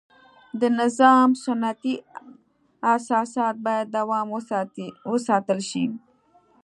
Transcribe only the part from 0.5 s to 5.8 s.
د نظام سنتي اساسات باید دوام وساتل